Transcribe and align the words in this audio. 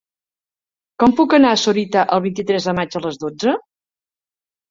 Com 1.03 1.11
puc 1.19 1.33
anar 1.37 1.51
a 1.57 1.59
Sorita 1.65 2.05
el 2.17 2.23
vint-i-tres 2.25 2.67
de 2.69 2.75
maig 2.79 2.97
a 2.97 3.01
les 3.05 3.19
dotze? 3.25 3.53